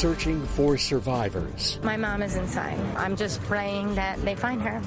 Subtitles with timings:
[0.00, 1.78] Searching for survivors.
[1.82, 2.80] My mom is inside.
[2.96, 4.80] I'm just praying that they find her.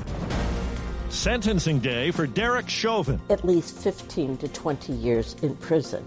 [1.09, 3.22] Sentencing day for Derek Chauvin.
[3.30, 6.03] At least 15 to 20 years in prison.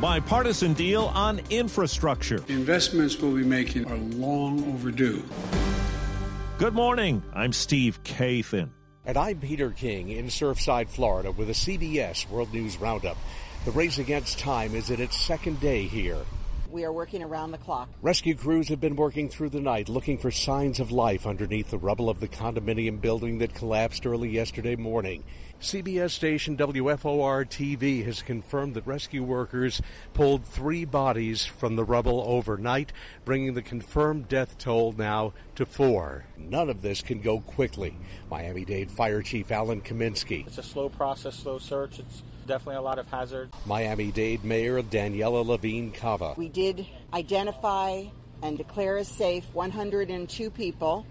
[0.00, 2.40] Bipartisan deal on infrastructure.
[2.40, 5.22] The investments we'll be making are long overdue.
[6.58, 7.22] Good morning.
[7.34, 8.70] I'm Steve Kathan.
[9.04, 13.16] And I'm Peter King in Surfside, Florida, with a CBS World News Roundup.
[13.64, 16.24] The race against time is in its second day here.
[16.70, 17.88] We are working around the clock.
[18.02, 21.78] Rescue crews have been working through the night looking for signs of life underneath the
[21.78, 25.24] rubble of the condominium building that collapsed early yesterday morning.
[25.60, 29.80] CBS station WFOR TV has confirmed that rescue workers
[30.12, 32.92] pulled three bodies from the rubble overnight,
[33.24, 36.26] bringing the confirmed death toll now to four.
[36.36, 37.96] None of this can go quickly.
[38.30, 40.46] Miami Dade Fire Chief Alan Cominsky.
[40.46, 42.00] It's a slow process, slow search.
[42.00, 43.50] It's definitely a lot of hazard.
[43.66, 46.34] Miami Dade Mayor Daniela Levine Cava.
[46.36, 48.04] We did identify
[48.42, 51.06] and declare as safe 102 people,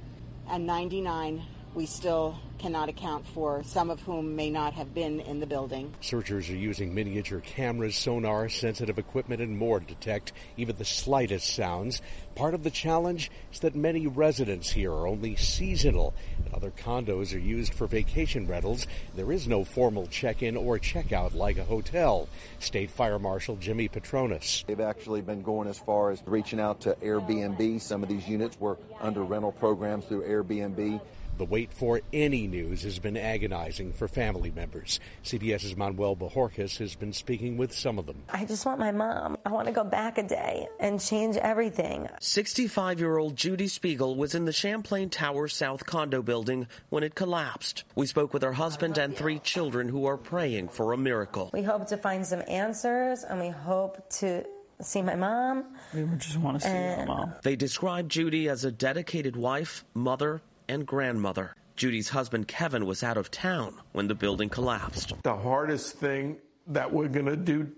[0.47, 1.43] and 99
[1.75, 5.93] we still cannot account for, some of whom may not have been in the building.
[5.99, 11.53] Searchers are using miniature cameras, sonar, sensitive equipment, and more to detect even the slightest
[11.53, 12.01] sounds.
[12.33, 17.35] Part of the challenge is that many residents here are only seasonal, and other condos
[17.35, 18.87] are used for vacation rentals.
[19.15, 22.29] There is no formal check in or check out like a hotel.
[22.59, 24.65] State Fire Marshal Jimmy Patronis.
[24.65, 27.81] They've actually been going as far as reaching out to Airbnb.
[27.81, 31.01] Some of these units were under rental programs through Airbnb.
[31.37, 35.01] The wait for any news has been agonizing for family members.
[35.25, 38.23] CBS's Manuel Bojorquez has been speaking with some of them.
[38.29, 39.37] I just want my mom.
[39.45, 42.07] I want to go back a day and change everything.
[42.21, 47.15] 65 year old Judy Spiegel was in the Champlain Tower South condo building when it
[47.15, 47.83] collapsed.
[47.95, 51.49] We spoke with her husband and three children who are praying for a miracle.
[51.51, 54.45] We hope to find some answers and we hope to
[54.81, 55.65] see my mom.
[55.93, 57.33] We just want to see and your mom.
[57.43, 61.55] They described Judy as a dedicated wife, mother, and grandmother.
[61.75, 65.13] Judy's husband Kevin was out of town when the building collapsed.
[65.23, 66.37] The hardest thing
[66.67, 67.69] that we're going to do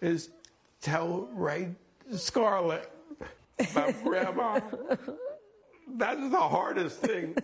[0.00, 0.30] is
[0.80, 1.68] tell Ray
[2.14, 2.90] Scarlett
[3.58, 4.60] about grandma.
[5.96, 7.36] That's the hardest thing.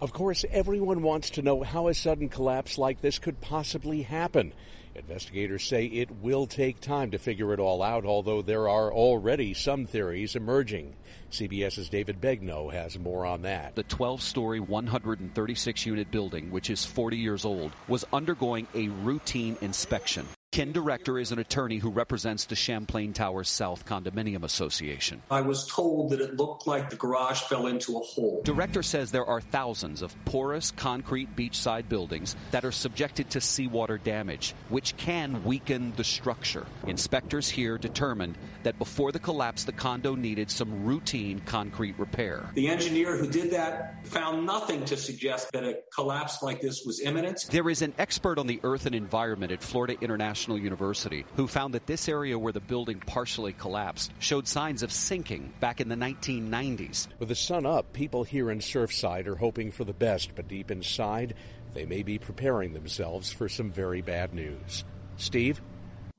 [0.00, 4.52] Of course, everyone wants to know how a sudden collapse like this could possibly happen.
[4.94, 9.54] Investigators say it will take time to figure it all out, although there are already
[9.54, 10.94] some theories emerging.
[11.32, 13.74] CBS's David Begnaud has more on that.
[13.74, 19.56] The 12 story, 136 unit building, which is 40 years old, was undergoing a routine
[19.60, 20.26] inspection.
[20.58, 25.22] Ken Direktor is an attorney who represents the Champlain Towers South Condominium Association.
[25.30, 28.42] I was told that it looked like the garage fell into a hole.
[28.42, 33.98] Direktor says there are thousands of porous concrete beachside buildings that are subjected to seawater
[33.98, 36.66] damage, which can weaken the structure.
[36.88, 42.50] Inspectors here determined that before the collapse, the condo needed some routine concrete repair.
[42.54, 47.00] The engineer who did that found nothing to suggest that a collapse like this was
[47.00, 47.46] imminent.
[47.48, 51.74] There is an expert on the earth and environment at Florida International University who found
[51.74, 55.96] that this area where the building partially collapsed showed signs of sinking back in the
[55.96, 57.08] 1990s.
[57.18, 60.70] With the sun up, people here in Surfside are hoping for the best, but deep
[60.70, 61.34] inside,
[61.74, 64.84] they may be preparing themselves for some very bad news.
[65.16, 65.60] Steve?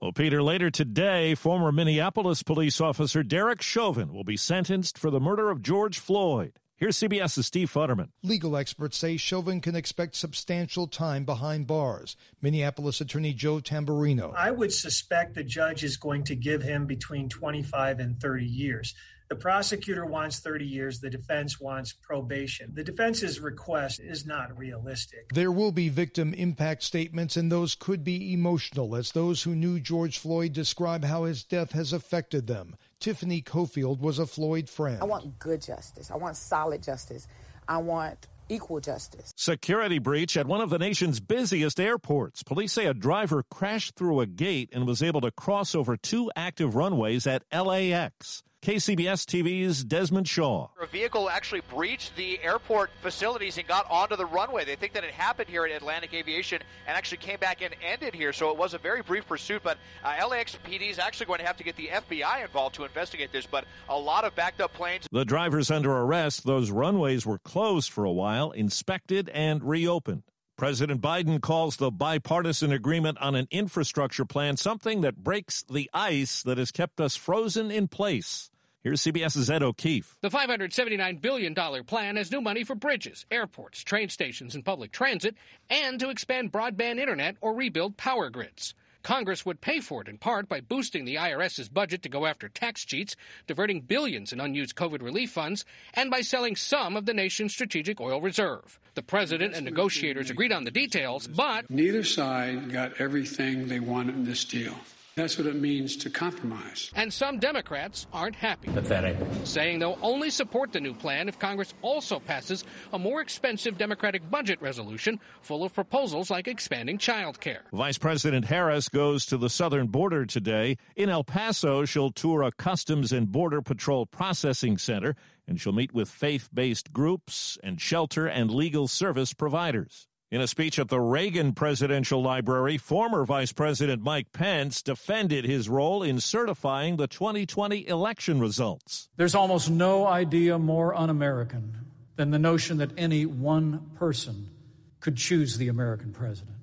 [0.02, 5.20] Well, Peter, later today, former Minneapolis police officer Derek Chauvin will be sentenced for the
[5.20, 6.54] murder of George Floyd.
[6.80, 8.08] Here's CBS's Steve Futterman.
[8.24, 12.16] Legal experts say Chauvin can expect substantial time behind bars.
[12.42, 14.34] Minneapolis attorney Joe Tamburino.
[14.34, 18.96] I would suspect the judge is going to give him between 25 and 30 years.
[19.30, 21.00] The prosecutor wants 30 years.
[21.00, 22.72] The defense wants probation.
[22.74, 25.30] The defense's request is not realistic.
[25.34, 29.80] There will be victim impact statements, and those could be emotional, as those who knew
[29.80, 32.76] George Floyd describe how his death has affected them.
[33.00, 35.00] Tiffany Cofield was a Floyd friend.
[35.00, 36.10] I want good justice.
[36.10, 37.28] I want solid justice.
[37.68, 39.32] I want equal justice.
[39.38, 42.42] Security breach at one of the nation's busiest airports.
[42.42, 46.32] Police say a driver crashed through a gate and was able to cross over two
[46.36, 48.42] active runways at LAX.
[48.62, 50.68] KCBS TV's Desmond Shaw.
[50.82, 54.66] A vehicle actually breached the airport facilities and got onto the runway.
[54.66, 58.14] They think that it happened here at Atlantic Aviation and actually came back and ended
[58.14, 58.34] here.
[58.34, 61.46] So it was a very brief pursuit, but uh, LAX PD is actually going to
[61.46, 63.46] have to get the FBI involved to investigate this.
[63.46, 65.08] But a lot of backed up planes.
[65.10, 66.46] The driver's under arrest.
[66.46, 70.24] Those runways were closed for a while, inspected, and reopened.
[70.60, 76.44] President Biden calls the bipartisan agreement on an infrastructure plan something that breaks the ice
[76.44, 78.49] that has kept us frozen in place.
[78.82, 80.16] Here's CBS's Ed O'Keefe.
[80.22, 81.54] The $579 billion
[81.84, 85.36] plan has new money for bridges, airports, train stations, and public transit,
[85.70, 88.74] and to expand broadband internet or rebuild power grids.
[89.04, 92.48] Congress would pay for it in part by boosting the IRS's budget to go after
[92.48, 93.18] tax cheats,
[93.48, 98.00] diverting billions in unused COVID relief funds, and by selling some of the nation's strategic
[98.00, 98.80] oil reserve.
[98.94, 104.16] The president and negotiators agreed on the details, but neither side got everything they wanted
[104.16, 104.76] in this deal.
[105.16, 106.92] That's what it means to compromise.
[106.96, 108.70] And some Democrats aren't happy.
[108.72, 109.18] Pathetic.
[109.44, 112.64] Saying they'll only support the new plan if Congress also passes
[112.94, 117.64] a more expensive Democratic budget resolution full of proposals like expanding child care.
[117.74, 120.78] Vice President Harris goes to the southern border today.
[120.96, 125.16] In El Paso, she'll tour a Customs and Border Patrol processing center,
[125.48, 130.09] and she'll meet with faith based groups and shelter and legal service providers.
[130.32, 135.68] In a speech at the Reagan Presidential Library, former Vice President Mike Pence defended his
[135.68, 139.10] role in certifying the 2020 election results.
[139.16, 141.74] There's almost no idea more un American
[142.16, 144.52] than the notion that any one person
[145.00, 146.58] could choose the American president.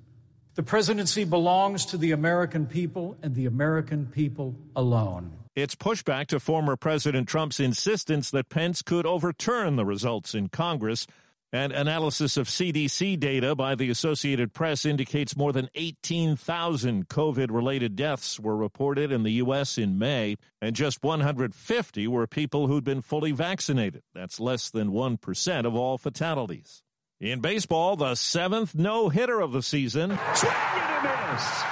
[0.54, 5.32] The presidency belongs to the American people and the American people alone.
[5.56, 11.08] It's pushback to former President Trump's insistence that Pence could overturn the results in Congress.
[11.52, 17.94] And analysis of CDC data by the Associated Press indicates more than 18,000 COVID related
[17.94, 19.78] deaths were reported in the U.S.
[19.78, 24.02] in May, and just 150 were people who'd been fully vaccinated.
[24.12, 26.82] That's less than 1% of all fatalities.
[27.20, 30.19] In baseball, the seventh no hitter of the season.
[30.34, 31.62] Swing and a miss.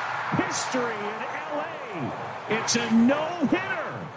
[0.47, 1.23] History in
[1.53, 2.63] L.A.
[2.63, 3.74] It's a no hitter.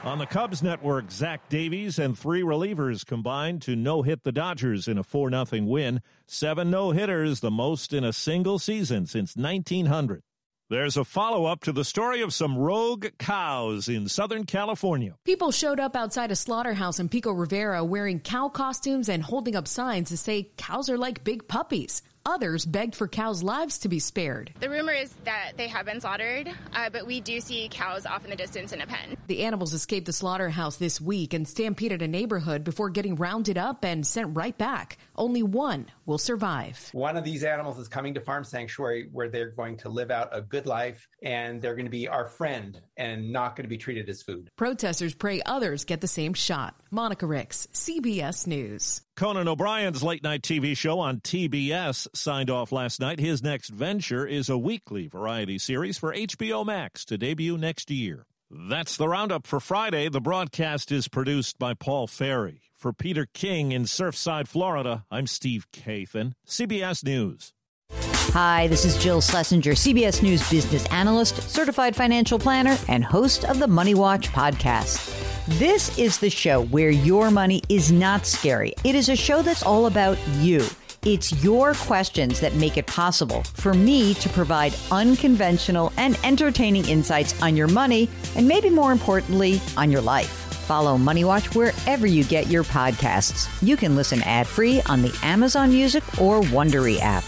[0.08, 4.88] On the Cubs network, Zach Davies and three relievers combined to no hit the Dodgers
[4.88, 6.02] in a 4 0 win.
[6.26, 10.24] Seven no hitters, the most in a single season since 1900.
[10.70, 15.16] There's a follow up to the story of some rogue cows in Southern California.
[15.26, 19.68] People showed up outside a slaughterhouse in Pico Rivera wearing cow costumes and holding up
[19.68, 22.02] signs to say cows are like big puppies.
[22.28, 24.52] Others begged for cows' lives to be spared.
[24.60, 28.26] The rumor is that they have been slaughtered, uh, but we do see cows off
[28.26, 29.16] in the distance in a pen.
[29.28, 33.86] The animals escaped the slaughterhouse this week and stampeded a neighborhood before getting rounded up
[33.86, 34.98] and sent right back.
[35.16, 36.90] Only one will survive.
[36.92, 40.28] One of these animals is coming to Farm Sanctuary where they're going to live out
[40.34, 43.78] a good life and they're going to be our friend and not going to be
[43.78, 44.52] treated as food.
[44.58, 46.76] Protesters pray others get the same shot.
[46.92, 49.02] Monica Ricks, CBS News.
[49.18, 53.20] Conan O'Brien's late night TV show on TBS signed off last night.
[53.20, 58.26] His next venture is a weekly variety series for HBO Max to debut next year.
[58.50, 60.10] That's the roundup for Friday.
[60.10, 62.62] The broadcast is produced by Paul Ferry.
[62.76, 67.54] For Peter King in Surfside, Florida, I'm Steve Kathan, CBS News.
[67.92, 73.60] Hi, this is Jill Schlesinger, CBS News business analyst, certified financial planner, and host of
[73.60, 75.14] the Money Watch podcast.
[75.58, 78.74] This is the show where your money is not scary.
[78.84, 80.66] It is a show that's all about you.
[81.04, 87.42] It's your questions that make it possible for me to provide unconventional and entertaining insights
[87.42, 90.30] on your money, and maybe more importantly, on your life.
[90.66, 93.48] Follow Money Watch wherever you get your podcasts.
[93.66, 97.24] You can listen ad free on the Amazon Music or Wondery app.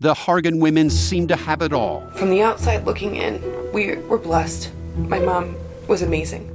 [0.00, 2.06] The Hargan women seem to have it all.
[2.16, 4.70] From the outside looking in, we were blessed.
[4.96, 5.56] My mom
[5.88, 6.54] was amazing.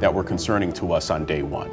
[0.00, 1.70] that were concerning to us on day one.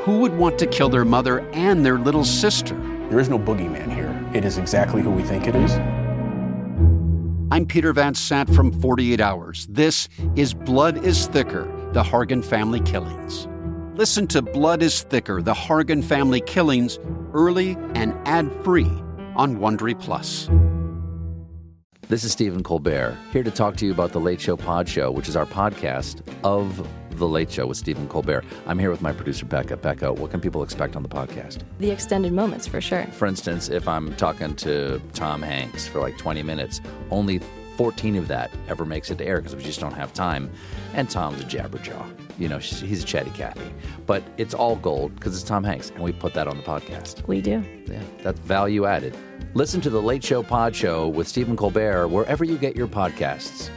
[0.00, 2.74] Who would want to kill their mother and their little sister?
[3.08, 4.12] There is no boogeyman here.
[4.34, 5.72] It is exactly who we think it is.
[7.50, 9.66] I'm Peter Van Sant from 48 Hours.
[9.70, 13.48] This is Blood is Thicker The Hargan Family Killings.
[13.96, 16.98] Listen to Blood is Thicker The Hargan Family Killings
[17.32, 18.90] early and ad free
[19.36, 20.50] on Wondery Plus.
[22.08, 25.10] This is Stephen Colbert, here to talk to you about the Late Show Pod Show,
[25.10, 26.86] which is our podcast of
[27.18, 28.44] The Late Show with Stephen Colbert.
[28.66, 29.76] I'm here with my producer, Becca.
[29.76, 31.62] Becca, what can people expect on the podcast?
[31.78, 33.04] The extended moments, for sure.
[33.12, 36.80] For instance, if I'm talking to Tom Hanks for like 20 minutes,
[37.10, 37.40] only
[37.76, 40.50] 14 of that ever makes it to air because we just don't have time.
[40.94, 42.04] And Tom's a jabberjaw.
[42.38, 43.70] You know, he's a chatty Cathy.
[44.06, 47.26] But it's all gold because it's Tom Hanks, and we put that on the podcast.
[47.26, 47.62] We do.
[47.86, 49.16] Yeah, that's value added.
[49.54, 53.70] Listen to the Late Show Pod Show with Stephen Colbert wherever you get your podcasts.